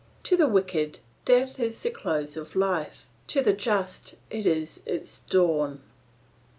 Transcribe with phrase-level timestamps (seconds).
[0.23, 5.19] To the wicked, death is the close of life; to the just it is its
[5.19, 5.79] dawn."